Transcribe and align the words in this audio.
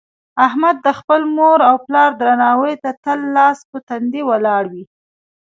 احمد 0.47 0.75
د 0.85 0.87
خپل 0.99 1.21
مور 1.35 1.59
او 1.69 1.75
پلار 1.85 2.11
درناوي 2.21 2.73
ته 2.83 2.91
تل 3.03 3.19
لاس 3.35 3.57
په 3.69 3.77
تندي 3.87 4.21
ولاړ 4.29 4.63
وي. 4.73 4.83